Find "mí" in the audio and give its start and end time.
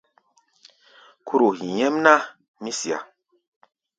2.61-2.71